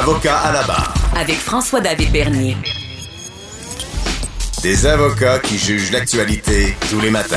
[0.00, 0.92] Avocat à la barre.
[1.16, 2.56] Avec François-David Bernier.
[4.60, 7.36] Des avocats qui jugent l'actualité tous les matins.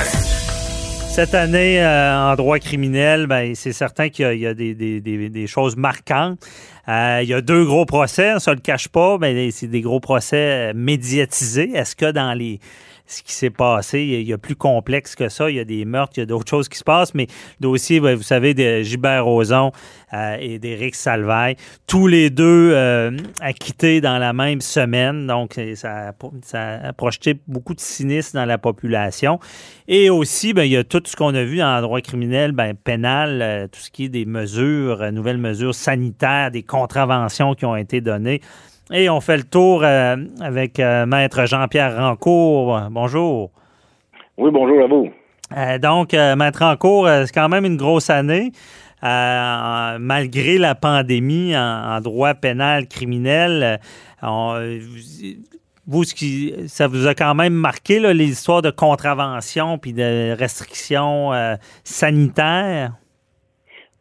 [1.13, 5.29] Cette année, euh, en droit criminel, ben, c'est certain qu'il y a, des, des, des,
[5.29, 6.39] des, choses marquantes.
[6.87, 9.67] Euh, il y a deux gros procès, on ne se le cache pas, mais c'est
[9.67, 11.69] des gros procès médiatisés.
[11.75, 12.59] Est-ce que dans les
[13.07, 14.01] ce qui s'est passé.
[14.01, 15.49] Il y a plus complexe que ça.
[15.49, 17.27] Il y a des meurtres, il y a d'autres choses qui se passent, mais
[17.59, 19.71] le dossier, vous savez, de Gilbert Rozon
[20.13, 21.55] euh, et d'Éric Salvaille,
[21.87, 25.25] tous les deux euh, acquittés dans la même semaine.
[25.27, 26.13] Donc, ça
[26.53, 29.39] a, projeté beaucoup de cynisme dans la population.
[29.87, 32.75] Et aussi, ben, il y a tout ce qu'on a vu en droit criminel, ben,
[32.75, 37.75] pénal, euh, tout ce qui est des mesures, nouvelles mesures sanitaires, des contraventions qui ont
[37.75, 38.41] été données.
[38.91, 42.79] Et on fait le tour euh, avec euh, Maître Jean-Pierre Rancourt.
[42.89, 43.51] Bonjour.
[44.37, 45.09] Oui, bonjour à vous.
[45.57, 48.51] Euh, donc, Maître Rancourt, c'est quand même une grosse année.
[49.01, 53.79] malgré la pandémie en, droit pénal criminel,
[54.21, 56.03] vous,
[56.67, 61.31] ça vous a quand même marqué les histoires de contraventions puis de restrictions
[61.83, 62.93] sanitaires?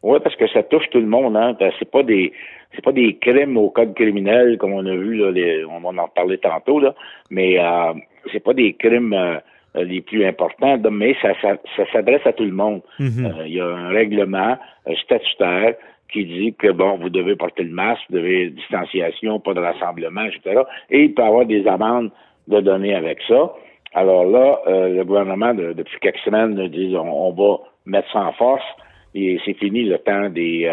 [0.03, 1.35] Oui, parce que ça touche tout le monde.
[1.35, 1.57] Hein.
[1.79, 2.31] C'est pas des
[2.75, 5.31] c'est pas des crimes au code criminel comme on a vu là,
[5.69, 6.93] on en parlait tantôt là,
[7.31, 7.93] mais euh,
[8.31, 11.57] c'est pas des crimes euh, les plus importants, mais ça, ça,
[11.91, 12.81] s'adresse à tout le monde.
[12.99, 13.25] Mhm.
[13.25, 15.75] Euh, il y a un règlement euh, statutaire
[16.11, 20.23] qui dit que bon, vous devez porter le masque, vous devez distanciation, pas de rassemblement,
[20.23, 20.61] etc.
[20.89, 22.11] Et il peut y avoir des amendes
[22.47, 23.53] de données avec ça.
[23.93, 28.63] Alors là, le gouvernement, depuis quelques semaines, dit on, on, va mettre ça en force
[29.17, 30.67] et c'est fini le temps des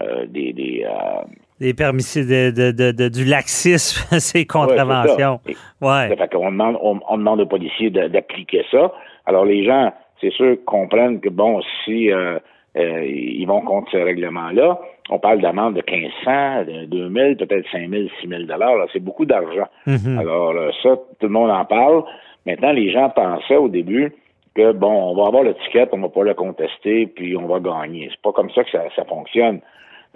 [0.00, 1.24] euh, des, des, euh,
[1.60, 5.40] des de, du laxisme, ces contraventions.
[5.82, 8.92] Ouais, Fait qu'on demande, on, demande aux policiers d'appliquer ça.
[9.26, 12.38] Alors les gens, c'est sûr, comprennent que bon, si euh,
[12.74, 18.46] ils vont contre ce règlement-là, on parle d'amende de 1500, de 2000, peut-être 5000, 6000
[18.46, 18.86] dollars.
[18.94, 19.66] C'est beaucoup d'argent.
[19.86, 20.18] Mm-hmm.
[20.18, 22.04] Alors ça, tout le monde en parle.
[22.46, 24.14] Maintenant, les gens pensaient au début
[24.54, 28.08] que bon, on va avoir l'étiquette, on va pas le contester, puis on va gagner.
[28.10, 29.60] C'est pas comme ça que ça, ça fonctionne.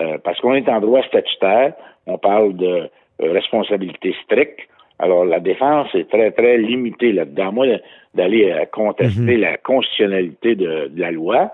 [0.00, 1.74] Euh, parce qu'on est en droit statutaire,
[2.06, 4.60] on parle de euh, responsabilité stricte.
[4.98, 7.52] Alors, la défense est très, très limitée là-dedans.
[7.52, 7.66] Moi,
[8.14, 9.40] d'aller euh, contester mhm.
[9.40, 11.52] la constitutionnalité de, la loi,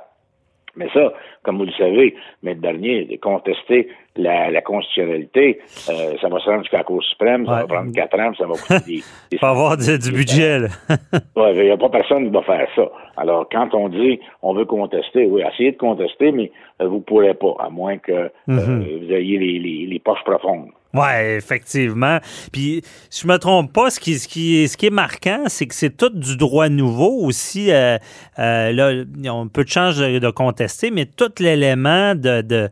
[0.77, 6.49] mais ça, comme vous le savez, mais dernier, contester la, la constitutionnalité, ça va se
[6.49, 9.03] rendre jusqu'à la Cour suprême, ça va prendre quatre ans, ça va coûter des...
[9.33, 10.69] Il faut avoir du, budget, là.
[11.55, 12.91] il n'y a pas personne qui va faire ça.
[13.17, 17.35] Alors, quand on dit on veut contester, oui, essayez de contester, mais vous ne pourrez
[17.35, 18.85] pas, à moins que mhm.
[18.85, 20.71] vous ayez les, les, les poches profondes.
[20.93, 22.19] Oui, effectivement.
[22.51, 25.97] Puis, si je me trompe pas, ce qui, ce qui, est marquant, c'est que c'est
[25.97, 27.71] tout du droit nouveau aussi.
[27.71, 27.97] Euh,
[28.41, 32.69] euh, là, on peut de chance de, contester, mais tout l'élément de, de,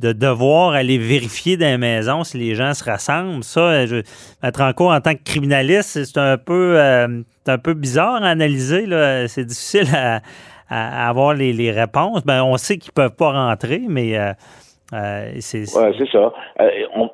[0.00, 4.02] de, devoir aller vérifier dans les maisons si les gens se rassemblent, ça, je
[4.42, 8.28] mettre en cours en tant que criminaliste, c'est un peu, euh, un peu bizarre à
[8.28, 8.84] analyser.
[9.28, 10.20] C'est difficile à,
[11.08, 12.22] avoir les, réponses.
[12.24, 14.32] Ben, on sait qu'ils peuvent pas rentrer, mais euh,
[14.92, 16.32] c'est ça.
[16.60, 16.70] Euh,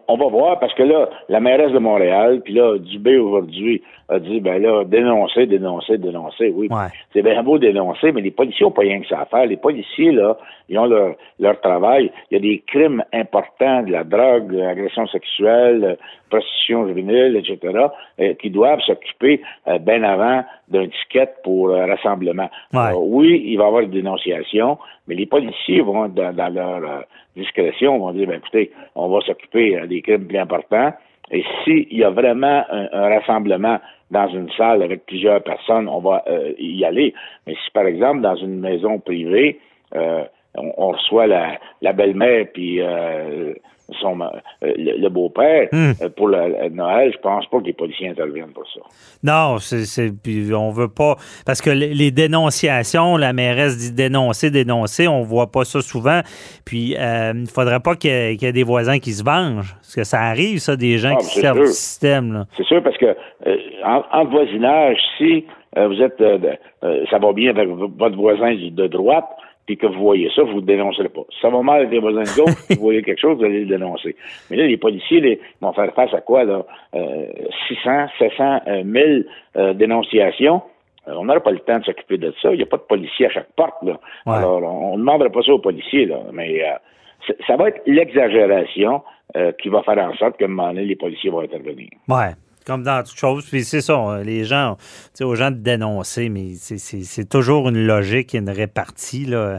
[0.09, 4.19] on, va voir parce que là, la mairesse de Montréal, puis là, Dubé aujourd'hui a
[4.19, 6.53] dit ben là, dénoncer, dénoncer, dénoncer.
[6.55, 6.69] Oui.
[7.13, 9.47] C'est bien beau dénoncer, mais les policiers n'ont pas rien que ça à faire.
[9.47, 10.37] Les policiers, là,
[10.69, 12.11] ils ont leur, leur travail.
[12.31, 15.99] Il y a des crimes importants, de la drogue, de l'agression sexuelle,
[16.31, 17.87] prostitution juvénile, etc.,
[18.21, 19.43] euh, qui doivent s'occuper
[19.81, 22.51] bien avant d'un ticket pour rassemblement.
[22.97, 27.05] oui, il va y avoir une dénonciation, mais les policiers vont dans, dans leur
[27.39, 30.93] discrétion, vont dire, ben, écoutez, on va s'occuper euh, des crimes plus importants.
[31.31, 33.79] Et s'il y a vraiment un, rassemblement
[34.11, 37.15] dans une salle avec plusieurs personnes, on va euh, y aller.
[37.47, 39.61] Mais si, par exemple, dans une maison privée,
[39.95, 40.25] euh,
[40.57, 42.81] on, reçoit la, la belle-mère puis
[44.01, 44.27] son, euh,
[44.77, 45.93] le, beau-père hmm.
[46.03, 48.81] euh, pour le, Noël, je pense pas que les policiers interviennent pour ça.
[49.23, 51.17] Non, c'est, puis on veut pas
[51.47, 56.21] parce que les, dénonciations, la mairesse dit dénoncer, dénoncer, on voit pas ça souvent.
[56.65, 60.05] Puis euh, il faudrait pas qu'il y, ait des voisins qui se vengent, parce que
[60.05, 62.45] ça arrive ça des gens ah, qui servent le système.
[62.57, 63.17] C'est sûr parce que
[63.85, 65.45] en, voisinage, si
[65.77, 66.23] vous êtes,
[67.11, 69.29] ça va bien avec votre voisin de droite
[69.69, 71.21] puis que vous voyez ça, vous ne dénoncerez pas.
[71.29, 73.61] Si ça va mal avec les voisins de gauche, vous voyez quelque chose, vous allez
[73.61, 74.17] le dénoncer.
[74.51, 76.65] Mais là, les policiers les, vont faire face à quoi, là?
[76.95, 77.27] Euh,
[77.69, 79.27] 600, 700, 1000
[79.75, 80.63] dénonciations.
[81.07, 82.51] Euh, on n'aura pas le temps de s'occuper de ça.
[82.51, 84.01] Il n'y a pas de policiers à chaque porte, là.
[84.25, 86.17] Alors, on ne demandera pas ça aux policiers, là.
[86.33, 89.03] Mais euh, ça va être l'exagération
[89.37, 91.91] euh, qui va faire en sorte qu'à un moment donné, les policiers vont intervenir.
[92.09, 92.33] Ouais
[92.69, 93.47] comme dans toute chose.
[93.47, 94.85] Puis c'est ça, les gens, tu
[95.15, 99.25] sais, aux gens de dénoncer, mais c'est toujours une logique, une répartie.
[99.25, 99.59] Là.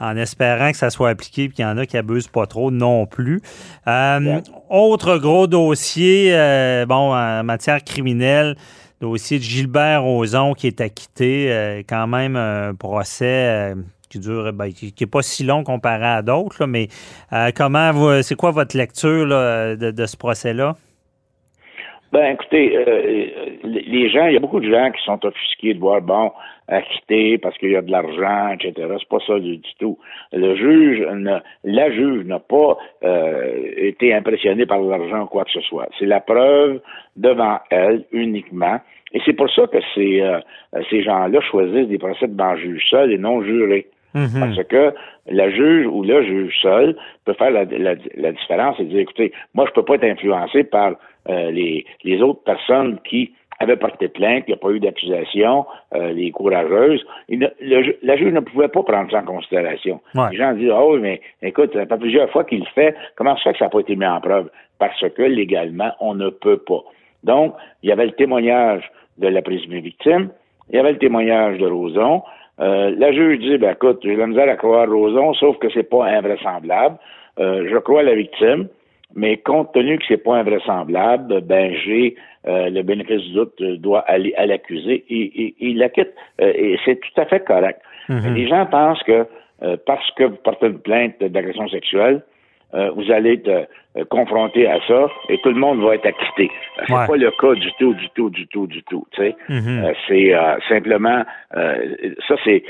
[0.00, 2.70] en espérant que ça soit appliqué et qu'il y en a qui abusent pas trop
[2.70, 3.42] non plus.
[3.86, 4.40] Euh,
[4.70, 8.56] autre gros dossier, euh, bon, en matière criminelle,
[9.00, 13.74] dossier de Gilbert Rozon qui est acquitté, euh, quand même un procès
[14.08, 16.88] qui dure, ben, qui n'est pas si long comparé à d'autres, mais
[17.54, 20.76] comment c'est quoi votre lecture de, ce procès-là?
[22.12, 22.70] Ben, écoutez,
[23.64, 26.32] les gens, il y a beaucoup de gens qui sont offusqués de voir, bon,
[26.68, 28.74] acquitté parce qu'il y a de l'argent, etc.
[28.98, 29.98] C'est pas ça du, tout.
[30.32, 35.50] Le juge, ne, la juge n'a pas euh, été impressionnée par l'argent ou quoi que
[35.50, 35.88] ce soit.
[35.98, 36.80] C'est la preuve
[37.16, 38.78] devant elle uniquement.
[39.12, 40.40] Et c'est pour ça que ces, euh,
[40.90, 43.86] ces gens-là choisissent des procès devant juge seul et non juré.
[44.14, 44.40] Mm-hmm.
[44.40, 44.94] Parce que
[45.30, 49.66] la juge ou le juge seul peut faire la, la, différence et dire, écoutez, moi,
[49.66, 50.94] je peux pas être influencé par
[51.28, 55.66] euh, les, les autres personnes qui avait porté plainte, il n'y a pas eu d'accusation,
[55.94, 57.04] euh, les courageuses.
[57.28, 60.00] la juge ne pouvait pas prendre ça en considération.
[60.30, 63.36] Les gens disent, oh oui, mais écoute, ça fait plusieurs fois qu'il le fait, comment
[63.36, 64.48] ça fait que ça n'a pas été mis en preuve?
[64.78, 66.82] Parce que légalement, on ne peut pas.
[67.24, 68.88] Donc, il y avait le témoignage
[69.18, 70.30] de la présumée victime,
[70.70, 72.22] il y avait le témoignage de Roson.
[72.60, 75.88] Euh, la juge dit, ben écoute, j'ai la misère à croire Roson, sauf que c'est
[75.88, 76.98] pas invraisemblable.
[77.40, 78.68] Euh, je crois la victime.
[79.14, 82.14] Mais compte tenu que c'est pas invraisemblable, ben j'ai
[82.46, 86.12] euh, le bénéfice du doute euh, doit aller à l'accusé et, il l'acquitte.
[86.40, 87.80] Euh, et c'est tout à fait correct.
[88.08, 88.34] Mhm.
[88.34, 89.26] Les gens pensent que
[89.86, 92.22] parce que vous portez une plainte d'agression sexuelle,
[92.72, 93.68] vous allez être
[94.10, 96.50] confronté à ça et tout le monde va être acquitté.
[96.86, 99.06] C'est pas le cas du tout, du tout, du tout, du tout.
[99.12, 99.92] Tu sais, mhm.
[100.06, 100.34] c'est
[100.68, 101.24] simplement
[101.54, 102.62] ça, c'est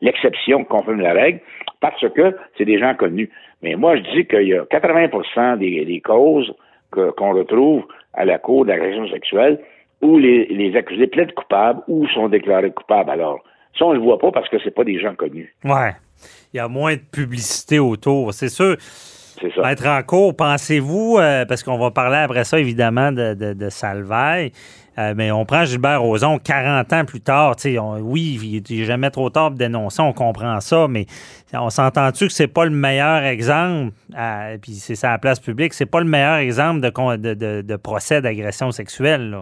[0.00, 1.40] l'exception la, confirme la règle
[1.80, 3.30] parce que c'est des gens connus.
[3.62, 6.52] Mais moi, je dis qu'il y a 80% des, causes
[6.90, 9.58] qu'on retrouve à la cour d'agression sexuelle
[10.00, 13.10] où les, accusés plaident coupables ou sont déclarés coupables.
[13.10, 13.40] Alors,
[13.78, 15.54] ça, on ne le voit pas parce que c'est pas des gens connus.
[15.64, 15.92] Ouais.
[16.52, 18.76] Il y a moins de publicité autour, c'est sûr.
[19.40, 19.72] C'est ça.
[19.72, 23.68] Être en cours, pensez-vous, euh, parce qu'on va parler après ça, évidemment, de, de, de
[23.68, 24.52] Salvaille,
[24.96, 27.56] euh, mais on prend Gilbert Rozon 40 ans plus tard.
[28.00, 31.06] oui, il n'est jamais trop tard de dénoncer, on comprend ça, mais
[31.52, 33.92] on s'entend-tu que c'est pas le meilleur exemple,
[34.62, 38.22] puis c'est ça la place publique, c'est pas le meilleur exemple de, de, de, procès
[38.22, 39.36] d'agression sexuelle?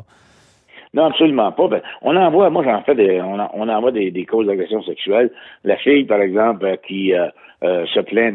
[0.94, 1.68] Non, absolument pas.
[1.68, 5.30] Ben, on envoie, moi j'en fais des, on, on envoie des, des causes d'agression sexuelle.
[5.64, 7.28] La fille, par exemple, euh, qui euh,
[7.86, 8.34] se plaint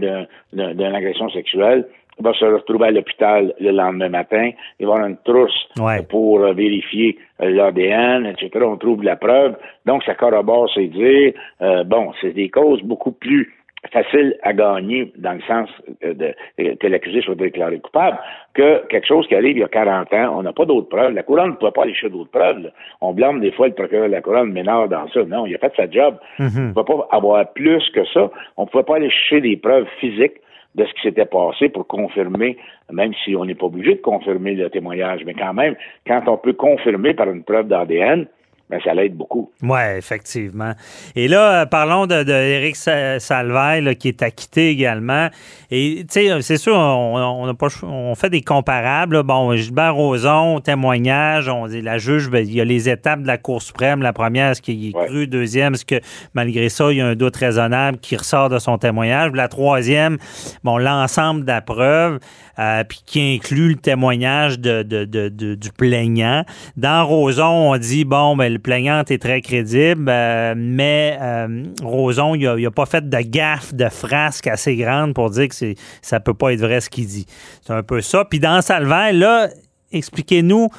[0.53, 1.85] d'une agression sexuelle,
[2.19, 4.51] va se retrouver à l'hôpital le lendemain matin.
[4.79, 5.67] Il va avoir une trousse
[6.09, 8.65] pour euh, vérifier euh, l'ADN, etc.
[8.65, 9.55] On trouve la preuve.
[9.85, 11.33] Donc, ça corrobore ses dires.
[11.61, 13.53] Euh, bon, c'est des causes beaucoup plus
[13.91, 15.69] faciles à gagner dans le sens
[16.01, 18.17] de, que l'accusé soit déclaré coupable
[18.53, 20.37] que quelque chose qui arrive il y a 40 ans.
[20.37, 21.13] On n'a pas d'autres preuves.
[21.13, 22.71] La couronne ne peut pas aller chercher d'autres preuves.
[23.01, 25.23] On blâme des fois le procureur de la couronne ménard dans ça.
[25.25, 26.17] Non, il a fait sa job.
[26.39, 26.59] Mm-hmm.
[26.59, 28.31] On ne peut pas avoir plus que ça.
[28.57, 30.41] On ne pouvait pas aller chercher des preuves physiques
[30.75, 32.57] de ce qui s'était passé pour confirmer,
[32.91, 35.75] même si on n'est pas obligé de confirmer le témoignage, mais quand même,
[36.05, 38.27] quand on peut confirmer par une preuve d'ADN,
[38.69, 39.51] ben, ça l'aide beaucoup.
[39.61, 40.73] Oui, effectivement.
[41.15, 45.29] Et là, euh, parlons de, de Salvaille, qui est acquitté également.
[45.71, 49.23] Et, tu sais, c'est sûr, on, pas, on fait des comparables.
[49.23, 53.27] Bon, Gilbert Rozon, témoignage, on dit la juge, ben, il y a les étapes de
[53.27, 54.01] la Cour suprême.
[54.01, 55.27] La première, est-ce qu'il est cru?
[55.27, 56.01] Deuxième, est-ce que,
[56.33, 59.31] malgré ça, il y a un doute raisonnable qui ressort de son témoignage?
[59.33, 60.17] La troisième,
[60.63, 62.19] bon, l'ensemble de la preuve,
[62.59, 66.43] euh, puis qui inclut le témoignage de, du plaignant.
[66.75, 72.33] Dans Rozon, on dit, bon, ben, le plaignant est très crédible, euh, mais euh, Roson,
[72.33, 75.55] il n'a pas fait de gaffe, de frasque assez grande pour dire que
[76.01, 77.27] ça peut pas être vrai ce qu'il dit.
[77.61, 78.25] C'est un peu ça.
[78.25, 79.49] Puis dans Salvaire, là,
[79.91, 80.69] expliquez-nous,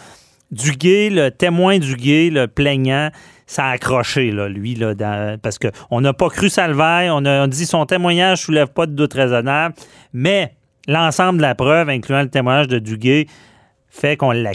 [0.50, 3.10] Duguay, le témoin Duguay, le plaignant,
[3.46, 4.94] ça a accroché, là, lui, là,
[5.40, 8.92] parce qu'on n'a pas cru Salvaire, on a dit son témoignage ne soulève pas de
[8.92, 9.76] doute raisonnable,
[10.12, 10.52] mais
[10.88, 13.26] l'ensemble de la preuve, incluant le témoignage de Duguay,
[13.88, 14.54] fait qu'on la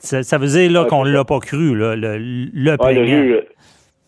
[0.00, 0.22] quitte.
[0.22, 2.76] Ça, veut dire là, qu'on ne l'a pas cru, là, le, le,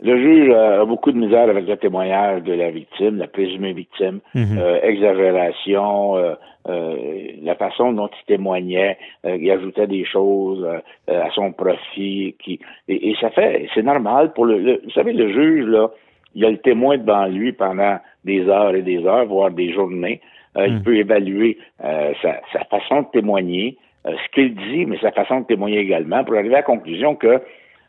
[0.02, 4.18] le juge, a beaucoup de misère avec le témoignage de la victime, la présumée victime,
[4.34, 4.58] mhm.
[4.58, 6.34] euh, exagération, euh,
[6.68, 6.96] euh,
[7.42, 10.66] la façon dont il témoignait, il ajoutait des choses
[11.08, 12.58] à son profit, qui
[12.88, 15.88] et, ça fait, c'est normal pour le, vous savez, le juge là,
[16.34, 20.20] il a le témoin devant lui pendant des heures et des heures, voire des journées.
[20.56, 20.82] Il mhm.
[20.82, 25.46] peut évaluer sa, sa, façon de témoigner, euh, ce qu'il dit, mais sa façon de
[25.46, 27.40] témoigner également, pour arriver à la conclusion que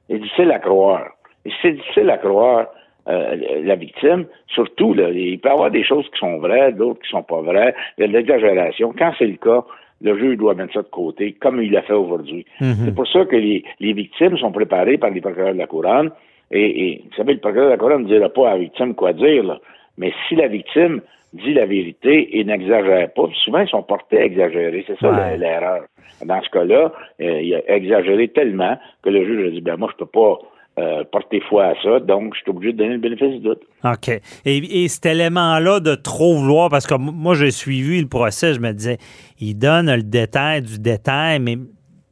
[0.09, 1.07] c'est difficile à croire.
[1.45, 2.67] Et c'est difficile à croire
[3.09, 7.01] euh, la victime, surtout, là, il peut y avoir des choses qui sont vraies, d'autres
[7.01, 8.93] qui sont pas vraies, il y a de l'exagération.
[8.97, 9.65] Quand c'est le cas,
[10.01, 12.45] le juge doit mettre ça de côté, comme il l'a fait aujourd'hui.
[12.61, 12.85] Mm-hmm.
[12.85, 16.11] C'est pour ça que les, les, victimes sont préparées par les procureurs de la couronne
[16.51, 19.13] Et, vous savez, le procureur de la couronne ne dira pas à la victime quoi
[19.13, 19.59] dire, là.
[19.97, 21.01] mais si la victime
[21.33, 25.83] dit la vérité et n'exagère pas, souvent ils sont portés à exagérer, c'est ça l'erreur.
[26.25, 29.89] Dans ce cas-là, euh, il a exagéré tellement que le juge a dit, ben moi
[29.91, 30.39] je peux pas
[30.79, 33.61] euh, porter foi à ça, donc je suis obligé de donner le bénéfice du doute.
[33.83, 34.09] OK.
[34.45, 38.71] Et, cet élément-là de trop vouloir, parce que moi j'ai suivi le procès, je me
[38.71, 38.97] disais,
[39.39, 41.57] il donne le détail du détail, mais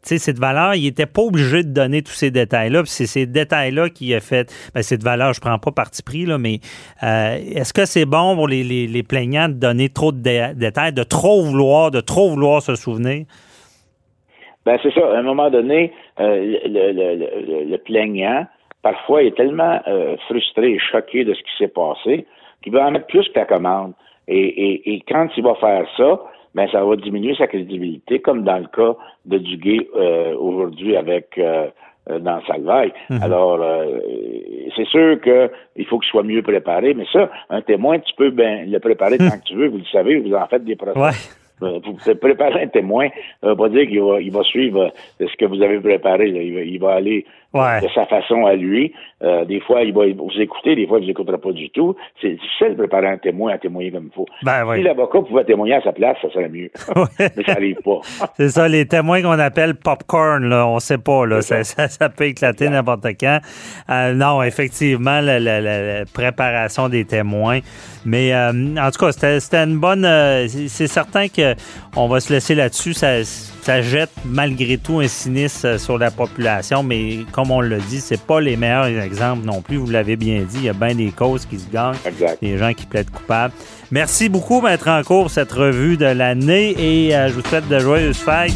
[0.03, 2.83] sais, cette valeur, il n'était pas obligé de donner tous ces détails-là.
[2.85, 4.53] C'est ces détails-là qui a fait.
[4.73, 6.59] Ben, cette valeur, je ne prends pas parti pris, là, mais
[7.03, 11.43] euh, est-ce que c'est bon pour les, plaignants de donner trop de détails, de trop
[11.43, 13.25] vouloir, de trop vouloir se souvenir?
[14.65, 15.01] Ben, c'est ça.
[15.13, 18.45] À un moment donné, euh, le, plaignant,
[18.83, 22.25] parfois, est tellement euh, frustré et choqué de ce qui s'est passé
[22.63, 23.93] qu'il va en mettre plus que la commande.
[24.27, 26.21] Et, et quand il va faire ça,
[26.55, 31.37] ben ça va diminuer sa crédibilité, comme dans le cas de Duguay euh, aujourd'hui avec
[31.37, 31.67] euh,
[32.09, 32.93] euh, dans Salvaille.
[33.09, 33.23] Mhm.
[33.23, 33.59] Alors,
[34.75, 38.69] c'est sûr qu'il faut qu'il soit mieux préparé, mais ça, un témoin, tu peux ben,
[38.69, 40.99] le préparer tant que tu veux, vous le savez, vous en faites des procès.
[40.99, 41.11] Euh,
[41.61, 43.09] vous préparer un témoin,
[43.41, 44.91] ça veut pas dire qu'il va, il va suivre
[45.21, 46.29] euh, ce que vous avez préparé.
[46.29, 48.93] Il, va, il, va, aller de sa façon à lui.
[49.23, 51.95] Euh, des fois, il va vous écouter, des fois, il vous écoutera pas du tout.
[52.21, 54.25] C'est difficile de préparer un témoin à témoigner comme il faut.
[54.41, 56.71] Ben, Si l'avocat pouvait témoigner à sa place, ça serait mieux.
[57.19, 57.99] Mais ça n'arrive pas.
[58.37, 62.25] C'est ça, les témoins qu'on appelle popcorn, là, on sait pas, là, ça, ça, peut
[62.25, 63.39] éclater n'importe quand.
[63.89, 67.59] non, effectivement, la, la, la, préparation des témoins.
[68.05, 70.03] Mais en tout cas, c'était une bonne.
[70.47, 71.53] c'est certain que
[71.95, 72.93] on va se laisser là-dessus.
[72.93, 78.01] Ça, jette malgré tout un sinistre euh, sur la population, mais comme on l'a dit,
[78.01, 79.77] c'est pas les meilleurs exemples non plus.
[79.77, 81.95] Vous l'avez bien dit, il y a bien des causes qui se gagnent,
[82.41, 83.53] des gens qui plaident coupables.
[83.91, 87.79] Merci beaucoup, Maître en cours, cette revue de l'année et euh, je vous souhaite de
[87.79, 88.53] joyeuses fêtes.